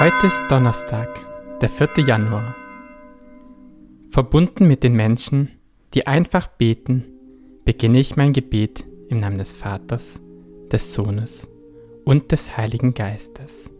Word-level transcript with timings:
Heute 0.00 0.28
ist 0.28 0.40
Donnerstag, 0.48 1.08
der 1.60 1.68
4. 1.68 2.02
Januar. 2.06 2.54
Verbunden 4.10 4.66
mit 4.66 4.82
den 4.82 4.94
Menschen, 4.94 5.50
die 5.92 6.06
einfach 6.06 6.46
beten, 6.46 7.04
beginne 7.66 8.00
ich 8.00 8.16
mein 8.16 8.32
Gebet 8.32 8.86
im 9.10 9.20
Namen 9.20 9.36
des 9.36 9.52
Vaters, 9.52 10.18
des 10.72 10.94
Sohnes 10.94 11.50
und 12.06 12.32
des 12.32 12.56
Heiligen 12.56 12.94
Geistes. 12.94 13.70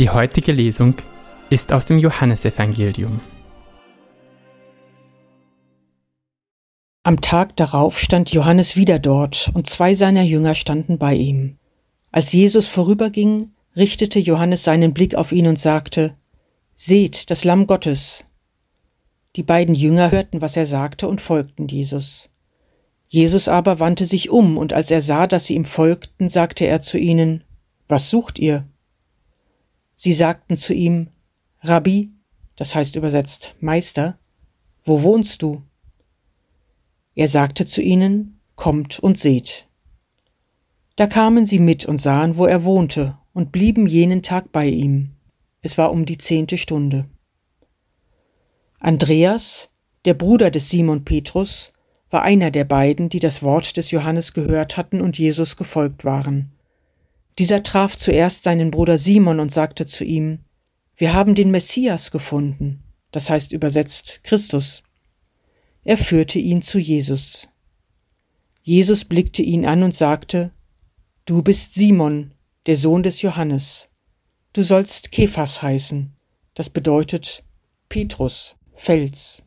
Die 0.00 0.08
heutige 0.08 0.52
Lesung 0.52 0.94
ist 1.50 1.74
aus 1.74 1.84
dem 1.84 1.98
Johannesevangelium. 1.98 3.20
Am 7.02 7.20
Tag 7.20 7.54
darauf 7.56 7.98
stand 8.00 8.32
Johannes 8.32 8.76
wieder 8.76 8.98
dort, 8.98 9.50
und 9.52 9.68
zwei 9.68 9.92
seiner 9.92 10.22
Jünger 10.22 10.54
standen 10.54 10.96
bei 10.96 11.16
ihm. 11.16 11.58
Als 12.12 12.32
Jesus 12.32 12.66
vorüberging, 12.66 13.50
richtete 13.76 14.18
Johannes 14.18 14.64
seinen 14.64 14.94
Blick 14.94 15.16
auf 15.16 15.32
ihn 15.32 15.46
und 15.46 15.58
sagte 15.58 16.16
Seht, 16.74 17.28
das 17.28 17.44
Lamm 17.44 17.66
Gottes. 17.66 18.24
Die 19.36 19.42
beiden 19.42 19.74
Jünger 19.74 20.10
hörten, 20.10 20.40
was 20.40 20.56
er 20.56 20.64
sagte, 20.64 21.08
und 21.08 21.20
folgten 21.20 21.68
Jesus. 21.68 22.30
Jesus 23.06 23.48
aber 23.48 23.80
wandte 23.80 24.06
sich 24.06 24.30
um, 24.30 24.56
und 24.56 24.72
als 24.72 24.90
er 24.90 25.02
sah, 25.02 25.26
dass 25.26 25.44
sie 25.44 25.56
ihm 25.56 25.66
folgten, 25.66 26.30
sagte 26.30 26.64
er 26.64 26.80
zu 26.80 26.96
ihnen 26.96 27.44
Was 27.86 28.08
sucht 28.08 28.38
ihr? 28.38 28.64
Sie 30.02 30.14
sagten 30.14 30.56
zu 30.56 30.72
ihm, 30.72 31.08
Rabbi, 31.60 32.10
das 32.56 32.74
heißt 32.74 32.96
übersetzt 32.96 33.54
Meister, 33.60 34.18
wo 34.82 35.02
wohnst 35.02 35.42
du? 35.42 35.60
Er 37.14 37.28
sagte 37.28 37.66
zu 37.66 37.82
ihnen, 37.82 38.40
Kommt 38.56 38.98
und 38.98 39.18
seht. 39.18 39.68
Da 40.96 41.06
kamen 41.06 41.44
sie 41.44 41.58
mit 41.58 41.84
und 41.84 42.00
sahen, 42.00 42.38
wo 42.38 42.46
er 42.46 42.64
wohnte, 42.64 43.18
und 43.34 43.52
blieben 43.52 43.86
jenen 43.86 44.22
Tag 44.22 44.52
bei 44.52 44.68
ihm. 44.68 45.10
Es 45.60 45.76
war 45.76 45.92
um 45.92 46.06
die 46.06 46.16
zehnte 46.16 46.56
Stunde. 46.56 47.04
Andreas, 48.78 49.68
der 50.06 50.14
Bruder 50.14 50.50
des 50.50 50.70
Simon 50.70 51.04
Petrus, 51.04 51.74
war 52.08 52.22
einer 52.22 52.50
der 52.50 52.64
beiden, 52.64 53.10
die 53.10 53.20
das 53.20 53.42
Wort 53.42 53.76
des 53.76 53.90
Johannes 53.90 54.32
gehört 54.32 54.78
hatten 54.78 55.02
und 55.02 55.18
Jesus 55.18 55.58
gefolgt 55.58 56.06
waren. 56.06 56.52
Dieser 57.40 57.62
traf 57.62 57.96
zuerst 57.96 58.42
seinen 58.42 58.70
Bruder 58.70 58.98
Simon 58.98 59.40
und 59.40 59.50
sagte 59.50 59.86
zu 59.86 60.04
ihm, 60.04 60.40
Wir 60.94 61.14
haben 61.14 61.34
den 61.34 61.50
Messias 61.50 62.10
gefunden, 62.10 62.82
das 63.12 63.30
heißt 63.30 63.52
übersetzt 63.52 64.20
Christus. 64.24 64.82
Er 65.82 65.96
führte 65.96 66.38
ihn 66.38 66.60
zu 66.60 66.78
Jesus. 66.78 67.48
Jesus 68.60 69.06
blickte 69.06 69.40
ihn 69.40 69.64
an 69.64 69.82
und 69.82 69.94
sagte, 69.94 70.52
Du 71.24 71.40
bist 71.40 71.72
Simon, 71.72 72.34
der 72.66 72.76
Sohn 72.76 73.02
des 73.02 73.22
Johannes. 73.22 73.88
Du 74.52 74.62
sollst 74.62 75.10
Kephas 75.10 75.62
heißen, 75.62 76.12
das 76.52 76.68
bedeutet 76.68 77.42
Petrus, 77.88 78.54
Fels. 78.74 79.42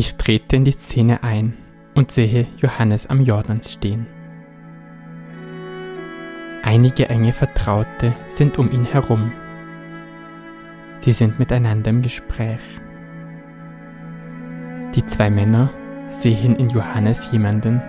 Ich 0.00 0.14
trete 0.14 0.56
in 0.56 0.64
die 0.64 0.72
Szene 0.72 1.22
ein 1.22 1.52
und 1.94 2.10
sehe 2.10 2.46
Johannes 2.56 3.06
am 3.06 3.20
Jordan 3.20 3.60
stehen. 3.60 4.06
Einige 6.62 7.10
enge 7.10 7.34
Vertraute 7.34 8.14
sind 8.26 8.56
um 8.56 8.72
ihn 8.72 8.86
herum. 8.86 9.30
Sie 11.00 11.12
sind 11.12 11.38
miteinander 11.38 11.90
im 11.90 12.00
Gespräch. 12.00 12.62
Die 14.94 15.04
zwei 15.04 15.28
Männer 15.28 15.68
sehen 16.08 16.56
in 16.56 16.70
Johannes 16.70 17.30
jemanden, 17.30 17.82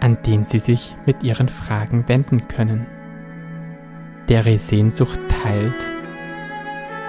an 0.00 0.18
den 0.26 0.44
sie 0.44 0.58
sich 0.58 0.96
mit 1.06 1.22
ihren 1.22 1.48
Fragen 1.48 2.08
wenden 2.08 2.48
können, 2.48 2.84
der 4.28 4.44
ihre 4.44 4.58
Sehnsucht 4.58 5.20
teilt 5.28 5.86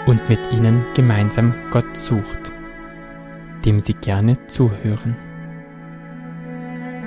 und 0.05 0.29
mit 0.29 0.53
ihnen 0.53 0.85
gemeinsam 0.93 1.55
Gott 1.71 1.97
sucht 1.97 2.53
dem 3.65 3.79
sie 3.79 3.93
gerne 3.93 4.47
zuhören. 4.47 5.15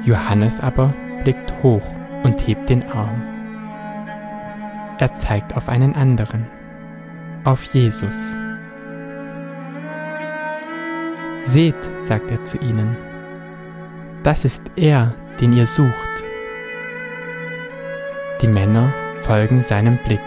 Johannes 0.04 0.60
aber 0.60 0.92
blickt 1.22 1.52
hoch 1.62 1.84
und 2.22 2.46
hebt 2.46 2.68
den 2.68 2.84
Arm. 2.90 3.22
Er 4.98 5.14
zeigt 5.14 5.56
auf 5.56 5.68
einen 5.68 5.94
anderen, 5.94 6.46
auf 7.44 7.62
Jesus. 7.64 8.36
Seht, 11.44 11.90
sagt 11.98 12.30
er 12.30 12.44
zu 12.44 12.58
ihnen, 12.58 12.96
das 14.22 14.44
ist 14.44 14.62
er, 14.76 15.14
den 15.40 15.52
ihr 15.52 15.66
sucht. 15.66 16.24
Die 18.40 18.48
Männer 18.48 18.92
folgen 19.22 19.62
seinem 19.62 19.98
Blick 19.98 20.20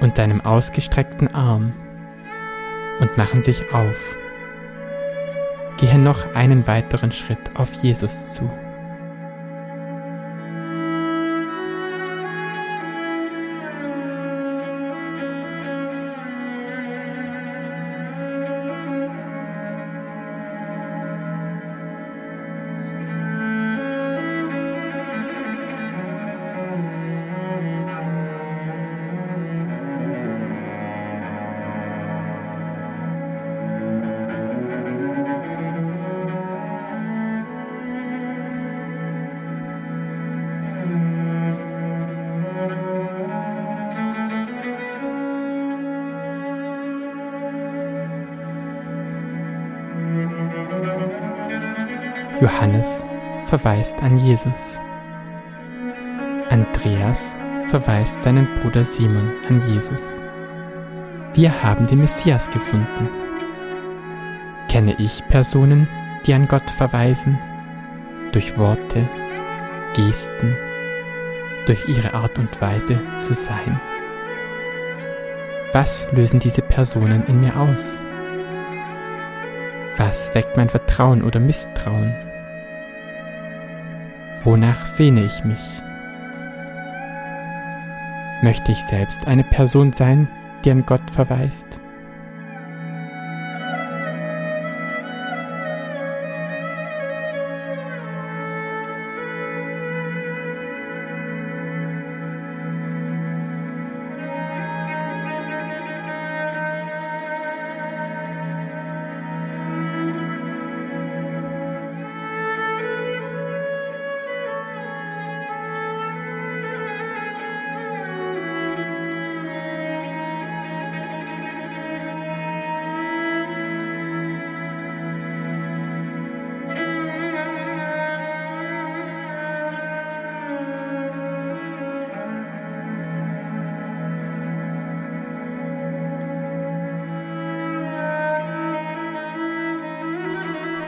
und 0.00 0.16
seinem 0.16 0.40
ausgestreckten 0.40 1.32
Arm 1.32 1.72
und 3.00 3.16
machen 3.16 3.42
sich 3.42 3.72
auf 3.72 4.16
gehe 5.76 5.98
noch 5.98 6.34
einen 6.34 6.66
weiteren 6.66 7.12
Schritt 7.12 7.38
auf 7.54 7.72
Jesus 7.82 8.30
zu. 8.30 8.50
Johannes 52.40 53.02
verweist 53.46 53.98
an 54.02 54.18
Jesus. 54.18 54.78
Andreas 56.50 57.34
verweist 57.70 58.22
seinen 58.22 58.46
Bruder 58.56 58.84
Simon 58.84 59.32
an 59.48 59.58
Jesus. 59.66 60.20
Wir 61.32 61.62
haben 61.62 61.86
den 61.86 62.00
Messias 62.00 62.48
gefunden. 62.50 63.08
Kenne 64.68 64.94
ich 64.98 65.26
Personen, 65.28 65.88
die 66.26 66.34
an 66.34 66.46
Gott 66.46 66.70
verweisen? 66.70 67.38
Durch 68.32 68.58
Worte, 68.58 69.08
Gesten, 69.94 70.56
durch 71.64 71.88
ihre 71.88 72.12
Art 72.12 72.38
und 72.38 72.60
Weise 72.60 73.00
zu 73.22 73.32
sein? 73.32 73.80
Was 75.72 76.06
lösen 76.12 76.38
diese 76.40 76.60
Personen 76.60 77.24
in 77.28 77.40
mir 77.40 77.56
aus? 77.56 77.98
Was 79.98 80.34
weckt 80.34 80.56
mein 80.56 80.68
Vertrauen 80.68 81.22
oder 81.22 81.40
Misstrauen? 81.40 82.14
Wonach 84.44 84.86
sehne 84.86 85.24
ich 85.24 85.42
mich? 85.44 85.82
Möchte 88.42 88.72
ich 88.72 88.78
selbst 88.84 89.26
eine 89.26 89.44
Person 89.44 89.92
sein, 89.92 90.28
die 90.64 90.70
an 90.70 90.84
Gott 90.84 91.10
verweist? 91.10 91.80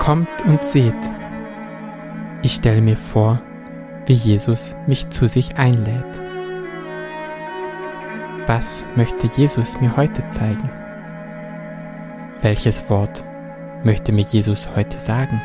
Kommt 0.09 0.41
und 0.47 0.65
seht. 0.65 0.95
Ich 2.41 2.55
stelle 2.55 2.81
mir 2.81 2.97
vor, 2.97 3.43
wie 4.07 4.15
Jesus 4.15 4.75
mich 4.87 5.11
zu 5.11 5.29
sich 5.29 5.57
einlädt. 5.59 6.03
Was 8.47 8.87
möchte 8.97 9.27
Jesus 9.27 9.79
mir 9.83 9.99
heute 9.99 10.27
zeigen? 10.29 10.71
Welches 12.41 12.89
Wort 12.89 13.23
möchte 13.85 14.13
mir 14.13 14.23
Jesus 14.23 14.75
heute 14.75 14.99
sagen? 14.99 15.43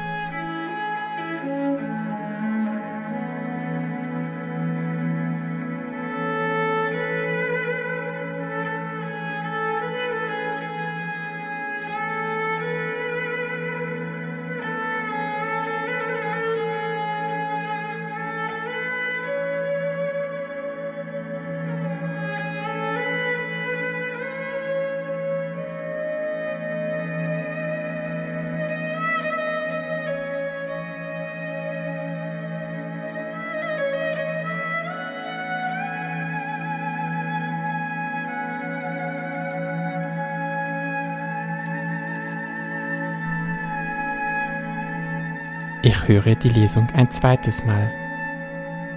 Ich 45.85 46.07
höre 46.07 46.35
die 46.35 46.47
Lesung 46.47 46.87
ein 46.93 47.11
zweites 47.11 47.65
Mal 47.65 47.91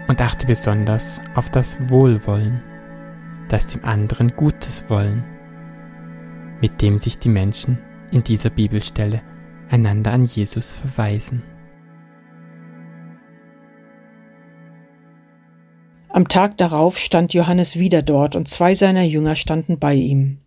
und 0.06 0.20
achte 0.20 0.46
besonders 0.46 1.20
auf 1.34 1.50
das 1.50 1.76
Wohlwollen, 1.90 2.62
das 3.48 3.66
dem 3.66 3.84
anderen 3.84 4.36
Gutes 4.36 4.88
wollen, 4.88 5.24
mit 6.60 6.80
dem 6.80 7.00
sich 7.00 7.18
die 7.18 7.28
Menschen 7.28 7.80
in 8.12 8.22
dieser 8.22 8.50
Bibelstelle 8.50 9.20
einander 9.68 10.12
an 10.12 10.26
Jesus 10.26 10.74
verweisen. 10.74 11.42
Am 16.08 16.28
Tag 16.28 16.56
darauf 16.56 16.98
stand 16.98 17.34
Johannes 17.34 17.76
wieder 17.76 18.02
dort 18.02 18.36
und 18.36 18.46
zwei 18.46 18.76
seiner 18.76 19.02
Jünger 19.02 19.34
standen 19.34 19.80
bei 19.80 19.94
ihm. 19.94 20.38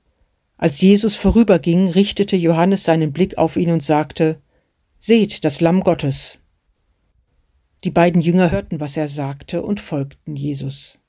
Als 0.57 0.80
Jesus 0.80 1.15
vorüberging, 1.15 1.89
richtete 1.89 2.38
Johannes 2.38 2.85
seinen 2.85 3.12
Blick 3.12 3.38
auf 3.38 3.57
ihn 3.57 3.71
und 3.71 3.83
sagte, 3.83 4.39
Seht 5.01 5.46
das 5.46 5.62
Lamm 5.62 5.80
Gottes. 5.86 6.40
Die 7.86 7.90
beiden 7.90 8.19
Jünger 8.19 8.52
hörten, 8.52 8.81
was 8.81 8.97
er 8.97 9.07
sagte, 9.07 9.64
und 9.64 9.80
folgten 9.80 10.35
Jesus. 10.35 11.00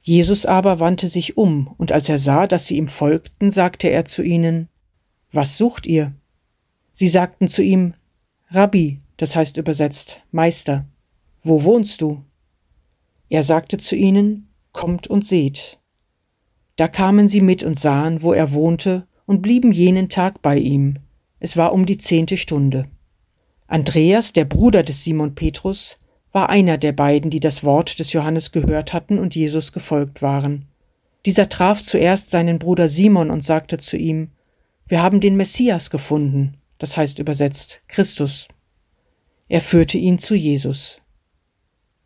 Jesus 0.00 0.46
aber 0.46 0.80
wandte 0.80 1.10
sich 1.10 1.36
um, 1.36 1.74
und 1.76 1.92
als 1.92 2.08
er 2.08 2.18
sah, 2.18 2.46
dass 2.46 2.66
sie 2.66 2.78
ihm 2.78 2.88
folgten, 2.88 3.50
sagte 3.50 3.88
er 3.88 4.06
zu 4.06 4.22
ihnen, 4.22 4.68
Was 5.32 5.58
sucht 5.58 5.86
ihr? 5.86 6.14
Sie 6.92 7.08
sagten 7.08 7.48
zu 7.48 7.62
ihm, 7.62 7.92
Rabbi, 8.48 9.00
das 9.18 9.36
heißt 9.36 9.58
übersetzt, 9.58 10.22
Meister, 10.30 10.86
wo 11.42 11.64
wohnst 11.64 12.00
du? 12.00 12.24
Er 13.28 13.42
sagte 13.42 13.76
zu 13.76 13.96
ihnen, 13.96 14.48
Kommt 14.72 15.08
und 15.08 15.26
seht. 15.26 15.78
Da 16.76 16.88
kamen 16.88 17.28
sie 17.28 17.42
mit 17.42 17.62
und 17.62 17.78
sahen, 17.78 18.22
wo 18.22 18.32
er 18.32 18.52
wohnte, 18.52 19.06
und 19.26 19.42
blieben 19.42 19.72
jenen 19.72 20.08
Tag 20.08 20.40
bei 20.40 20.56
ihm, 20.56 21.00
es 21.40 21.56
war 21.56 21.72
um 21.72 21.86
die 21.86 21.98
zehnte 21.98 22.36
Stunde. 22.36 22.88
Andreas, 23.66 24.32
der 24.32 24.44
Bruder 24.44 24.82
des 24.82 25.04
Simon 25.04 25.34
Petrus, 25.34 25.98
war 26.32 26.48
einer 26.48 26.78
der 26.78 26.92
beiden, 26.92 27.30
die 27.30 27.40
das 27.40 27.64
Wort 27.64 27.98
des 27.98 28.12
Johannes 28.12 28.52
gehört 28.52 28.92
hatten 28.92 29.18
und 29.18 29.34
Jesus 29.34 29.72
gefolgt 29.72 30.22
waren. 30.22 30.66
Dieser 31.26 31.48
traf 31.48 31.82
zuerst 31.82 32.30
seinen 32.30 32.58
Bruder 32.58 32.88
Simon 32.88 33.30
und 33.30 33.44
sagte 33.44 33.78
zu 33.78 33.96
ihm, 33.96 34.30
Wir 34.86 35.02
haben 35.02 35.20
den 35.20 35.36
Messias 35.36 35.90
gefunden, 35.90 36.56
das 36.78 36.96
heißt 36.96 37.18
übersetzt 37.18 37.82
Christus. 37.88 38.48
Er 39.48 39.60
führte 39.60 39.98
ihn 39.98 40.18
zu 40.18 40.34
Jesus. 40.34 41.00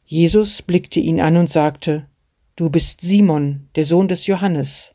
Jesus 0.04 0.62
blickte 0.62 1.00
ihn 1.00 1.20
an 1.20 1.36
und 1.36 1.50
sagte, 1.50 2.06
Du 2.56 2.70
bist 2.70 3.00
Simon, 3.00 3.68
der 3.76 3.84
Sohn 3.84 4.08
des 4.08 4.26
Johannes. 4.26 4.94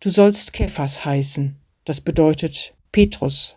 Du 0.00 0.10
sollst 0.10 0.52
Kephas 0.52 1.04
heißen, 1.04 1.56
das 1.84 2.00
bedeutet 2.00 2.74
Petrus, 2.90 3.56